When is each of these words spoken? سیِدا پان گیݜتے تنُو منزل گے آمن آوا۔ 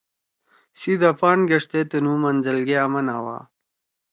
سیِدا 0.79 1.11
پان 1.19 1.39
گیݜتے 1.49 1.79
تنُو 1.89 2.13
منزل 2.23 2.57
گے 2.67 2.75
آمن 2.85 3.07
آوا۔ 3.17 3.37